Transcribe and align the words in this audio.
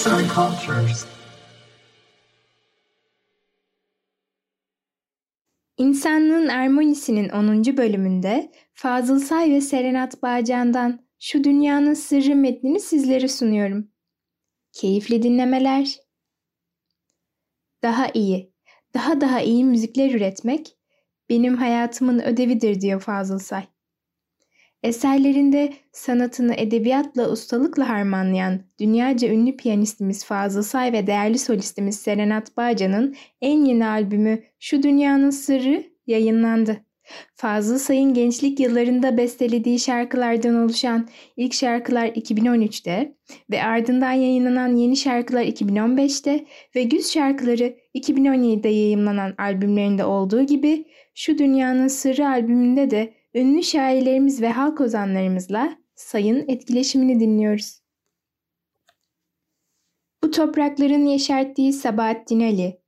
Arts 0.00 0.06
and 0.06 0.28
Cultures. 0.28 1.06
İnsanlığın 5.76 6.48
Ermonisi'nin 6.48 7.28
10. 7.28 7.76
bölümünde 7.76 8.52
Fazıl 8.74 9.20
Say 9.20 9.50
ve 9.50 9.60
Serenat 9.60 10.22
Bağcan'dan 10.22 11.06
Şu 11.18 11.44
Dünyanın 11.44 11.94
Sırrı 11.94 12.34
metnini 12.34 12.80
sizlere 12.80 13.28
sunuyorum. 13.28 13.88
Keyifli 14.72 15.22
dinlemeler. 15.22 15.96
Daha 17.82 18.08
iyi, 18.14 18.52
daha 18.94 19.20
daha 19.20 19.40
iyi 19.40 19.64
müzikler 19.64 20.14
üretmek 20.14 20.76
benim 21.28 21.56
hayatımın 21.56 22.20
ödevidir 22.20 22.80
diyor 22.80 23.00
Fazıl 23.00 23.38
Say. 23.38 23.64
Eserlerinde 24.82 25.72
sanatını 25.92 26.54
edebiyatla 26.54 27.30
ustalıkla 27.30 27.88
harmanlayan 27.88 28.60
dünyaca 28.80 29.28
ünlü 29.28 29.56
piyanistimiz 29.56 30.24
Fazıl 30.24 30.62
Say 30.62 30.92
ve 30.92 31.06
değerli 31.06 31.38
solistimiz 31.38 31.98
Serenat 31.98 32.56
Bağcan'ın 32.56 33.16
en 33.40 33.64
yeni 33.64 33.86
albümü 33.86 34.42
Şu 34.58 34.82
Dünyanın 34.82 35.30
Sırrı 35.30 35.84
yayınlandı. 36.06 36.76
Fazıl 37.34 37.78
Say'ın 37.78 38.14
gençlik 38.14 38.60
yıllarında 38.60 39.16
bestelediği 39.16 39.78
şarkılardan 39.78 40.54
oluşan 40.54 41.08
ilk 41.36 41.54
şarkılar 41.54 42.06
2013'te 42.06 43.14
ve 43.50 43.62
ardından 43.62 44.12
yayınlanan 44.12 44.76
yeni 44.76 44.96
şarkılar 44.96 45.42
2015'te 45.42 46.44
ve 46.76 46.82
güz 46.82 47.10
şarkıları 47.10 47.76
2017'de 47.94 48.68
yayınlanan 48.68 49.34
albümlerinde 49.38 50.04
olduğu 50.04 50.42
gibi 50.42 50.84
Şu 51.14 51.38
Dünyanın 51.38 51.88
Sırrı 51.88 52.28
albümünde 52.28 52.90
de 52.90 53.19
ünlü 53.34 53.62
şairlerimiz 53.62 54.42
ve 54.42 54.48
halk 54.48 54.80
ozanlarımızla 54.80 55.76
sayın 55.94 56.48
etkileşimini 56.48 57.20
dinliyoruz. 57.20 57.80
Bu 60.22 60.30
toprakların 60.30 61.06
yeşerttiği 61.06 61.72
Sabahattin 61.72 62.40
Ali, 62.40 62.80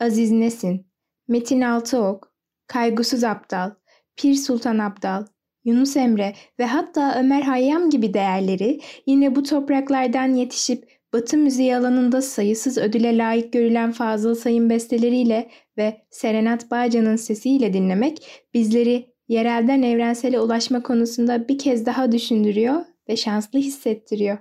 Aziz 0.00 0.30
Nesin, 0.30 0.86
Metin 1.28 1.60
Altıok, 1.60 2.34
Kaygusuz 2.66 3.24
Abdal, 3.24 3.70
Pir 4.16 4.34
Sultan 4.34 4.78
Abdal, 4.78 5.26
Yunus 5.64 5.96
Emre 5.96 6.34
ve 6.58 6.66
hatta 6.66 7.20
Ömer 7.20 7.42
Hayyam 7.42 7.90
gibi 7.90 8.14
değerleri 8.14 8.80
yine 9.06 9.36
bu 9.36 9.42
topraklardan 9.42 10.34
yetişip 10.34 10.92
Batı 11.12 11.36
müziği 11.36 11.76
alanında 11.76 12.22
sayısız 12.22 12.78
ödüle 12.78 13.18
layık 13.18 13.52
görülen 13.52 13.92
Fazıl 13.92 14.34
Sayın 14.34 14.70
besteleriyle 14.70 15.50
ve 15.78 16.06
Serenat 16.10 16.70
Bağcan'ın 16.70 17.16
sesiyle 17.16 17.72
dinlemek 17.72 18.44
bizleri 18.54 19.11
yerelden 19.32 19.82
evrensele 19.82 20.40
ulaşma 20.40 20.82
konusunda 20.82 21.48
bir 21.48 21.58
kez 21.58 21.86
daha 21.86 22.12
düşündürüyor 22.12 22.84
ve 23.08 23.16
şanslı 23.16 23.58
hissettiriyor. 23.58 24.38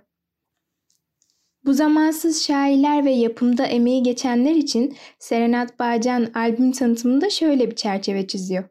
Bu 1.66 1.73
zamansız 1.73 2.44
şairler 2.44 3.06
ve 3.06 3.12
yapımda 3.12 3.66
emeği 3.66 4.03
geçenler 4.03 4.56
için 4.56 4.97
Serenat 5.19 5.80
Bağcan 5.80 6.31
albüm 6.34 6.72
tanıtımında 6.72 7.30
şöyle 7.30 7.72
bir 7.72 7.75
çerçeve 7.75 8.28
çiziyor. 8.28 8.64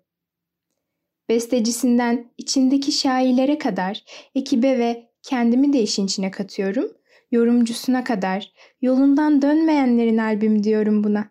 Bestecisinden 1.28 2.32
içindeki 2.38 2.92
şairlere 2.92 3.58
kadar 3.58 4.04
ekibe 4.34 4.78
ve 4.78 5.10
kendimi 5.22 5.72
de 5.72 5.82
işin 5.82 6.06
içine 6.06 6.30
katıyorum. 6.30 6.92
Yorumcusuna 7.30 8.04
kadar 8.04 8.52
yolundan 8.80 9.42
dönmeyenlerin 9.42 10.18
albümü 10.18 10.62
diyorum 10.62 11.04
buna. 11.04 11.30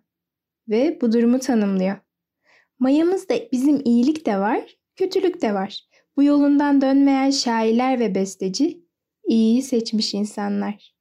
Ve 0.68 0.98
bu 1.02 1.12
durumu 1.12 1.40
tanımlıyor. 1.40 1.98
Mayamızda 2.80 3.36
bizim 3.52 3.82
iyilik 3.86 4.26
de 4.26 4.38
var, 4.38 4.79
kötülük 5.00 5.42
de 5.42 5.54
var. 5.54 5.80
Bu 6.18 6.24
yolundan 6.24 6.82
dönmeyen 6.82 7.30
şairler 7.30 8.00
ve 8.00 8.16
besteci 8.16 8.84
iyiyi 9.28 9.62
seçmiş 9.62 10.14
insanlar. 10.14 10.94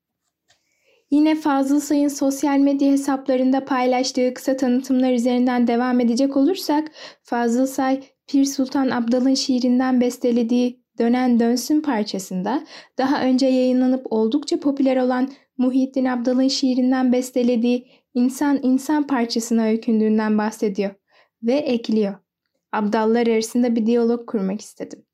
Yine 1.10 1.34
Fazıl 1.34 1.80
Say'ın 1.80 2.08
sosyal 2.08 2.58
medya 2.58 2.92
hesaplarında 2.92 3.64
paylaştığı 3.64 4.34
kısa 4.34 4.56
tanıtımlar 4.56 5.12
üzerinden 5.12 5.66
devam 5.66 6.00
edecek 6.00 6.36
olursak 6.36 6.90
Fazıl 7.22 7.66
Say 7.66 8.02
Pir 8.26 8.44
Sultan 8.44 8.90
Abdal'ın 8.90 9.34
şiirinden 9.34 10.00
bestelediği 10.00 10.82
Dönen 10.98 11.40
Dönsün 11.40 11.80
parçasında 11.80 12.64
daha 12.98 13.22
önce 13.22 13.46
yayınlanıp 13.46 14.06
oldukça 14.10 14.60
popüler 14.60 14.96
olan 14.96 15.32
Muhyiddin 15.56 16.04
Abdal'ın 16.04 16.48
şiirinden 16.48 17.12
bestelediği 17.12 17.86
İnsan 18.14 18.60
İnsan 18.62 19.06
parçasına 19.06 19.64
öykündüğünden 19.64 20.38
bahsediyor 20.38 20.94
ve 21.42 21.54
ekliyor. 21.54 22.27
Abdallar 22.72 23.26
arasında 23.26 23.76
bir 23.76 23.86
diyalog 23.86 24.26
kurmak 24.26 24.60
istedim. 24.60 25.04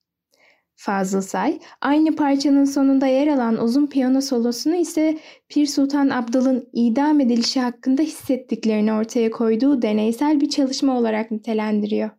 Fazıl 0.77 1.21
Say, 1.21 1.59
aynı 1.81 2.17
parçanın 2.17 2.65
sonunda 2.65 3.07
yer 3.07 3.27
alan 3.27 3.63
uzun 3.63 3.87
piyano 3.87 4.21
solosunu 4.21 4.77
ise 4.77 5.19
Pir 5.49 5.67
Sultan 5.67 6.09
Abdal'ın 6.09 6.69
idam 6.73 7.21
edilişi 7.21 7.61
hakkında 7.61 8.03
hissettiklerini 8.03 8.93
ortaya 8.93 9.31
koyduğu 9.31 9.83
deneysel 9.83 10.41
bir 10.41 10.51
çalışma 10.51 10.99
olarak 10.99 11.31
nitelendiriyor. 11.31 12.11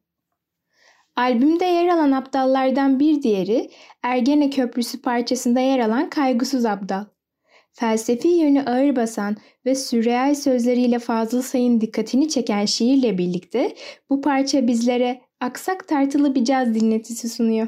Albümde 1.16 1.66
yer 1.66 1.88
alan 1.88 2.12
abdallardan 2.12 3.00
bir 3.00 3.22
diğeri 3.22 3.70
Ergene 4.04 4.50
Köprüsü 4.50 5.02
parçasında 5.02 5.60
yer 5.60 5.80
alan 5.80 6.10
Kaygısız 6.10 6.66
Abdal. 6.66 7.06
Felsefi 7.72 8.28
yönü 8.28 8.62
ağır 8.62 8.96
basan 8.96 9.38
ve 9.66 9.76
sürreal 9.76 10.36
sözleriyle 10.36 11.00
Fazıl 11.00 11.42
Say'ın 11.42 11.82
dikkatini 11.82 12.30
çeken 12.30 12.66
şiirle 12.66 13.18
birlikte 13.18 13.76
bu 14.10 14.22
parça 14.22 14.68
bizlere 14.68 15.22
aksak 15.40 15.88
tartılı 15.88 16.36
bir 16.36 16.46
caz 16.46 16.76
dinletisi 16.76 17.30
sunuyor. 17.30 17.68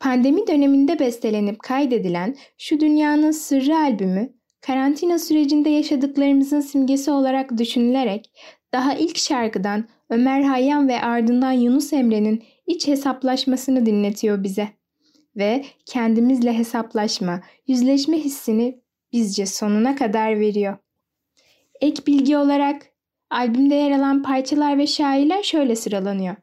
Pandemi 0.00 0.46
döneminde 0.46 0.98
bestelenip 0.98 1.60
kaydedilen 1.60 2.36
Şu 2.58 2.80
Dünyanın 2.80 3.30
Sırrı 3.30 3.76
albümü, 3.76 4.32
karantina 4.60 5.18
sürecinde 5.18 5.70
yaşadıklarımızın 5.70 6.60
simgesi 6.60 7.10
olarak 7.10 7.58
düşünülerek 7.58 8.30
daha 8.72 8.94
ilk 8.94 9.18
şarkıdan 9.18 9.88
Ömer 10.10 10.42
Hayyam 10.42 10.88
ve 10.88 11.00
ardından 11.00 11.52
Yunus 11.52 11.92
Emre'nin 11.92 12.42
iç 12.66 12.88
hesaplaşmasını 12.88 13.86
dinletiyor 13.86 14.42
bize. 14.42 14.68
Ve 15.36 15.64
kendimizle 15.86 16.58
hesaplaşma, 16.58 17.40
yüzleşme 17.66 18.18
hissini 18.18 18.80
bizce 19.12 19.46
sonuna 19.46 19.96
kadar 19.96 20.40
veriyor. 20.40 20.76
Ek 21.80 22.02
bilgi 22.06 22.36
olarak 22.36 22.86
albümde 23.30 23.74
yer 23.74 23.90
alan 23.90 24.22
parçalar 24.22 24.78
ve 24.78 24.86
şairler 24.86 25.42
şöyle 25.42 25.76
sıralanıyor. 25.76 26.36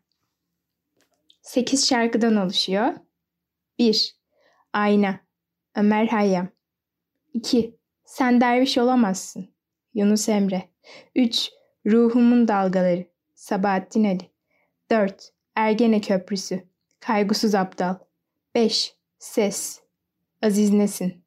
8 1.52 1.88
şarkıdan 1.88 2.36
oluşuyor. 2.36 2.94
1. 3.80 4.16
Ayna 4.74 5.20
Ömer 5.76 6.08
Hayyam 6.08 6.48
2. 7.34 7.78
Sen 8.06 8.42
derviş 8.42 8.78
olamazsın 8.78 9.50
Yunus 9.94 10.30
Emre 10.30 10.70
3. 11.16 11.50
Ruhumun 11.86 12.48
dalgaları 12.48 13.06
Sabahattin 13.34 14.04
Ali 14.04 14.32
4. 14.92 15.34
Ergene 15.56 16.02
Köprüsü 16.02 16.68
Kaygusuz 17.00 17.56
Abdal 17.56 17.96
5. 18.56 18.96
Ses 19.20 19.82
Aziz 20.42 20.74
Nesin 20.74 21.26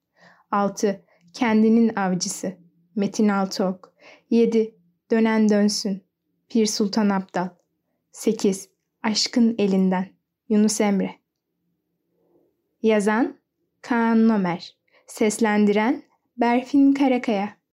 6. 0.51 1.05
Kendinin 1.33 1.97
Avcısı 1.97 2.57
Metin 2.95 3.29
Altıok 3.29 3.95
7. 4.31 4.75
Dönen 5.11 5.49
Dönsün 5.49 6.05
Pir 6.49 6.67
Sultan 6.67 7.11
Abdal 7.11 7.49
8. 8.13 8.69
Aşkın 9.03 9.55
Elinden 9.59 10.14
Yunus 10.49 10.81
Emre. 10.81 11.15
Yazan 12.83 13.39
Kaan 13.83 14.29
Nomer. 14.29 14.75
Seslendiren 15.07 16.03
Berfin 16.37 16.95
Karakaya 16.95 17.57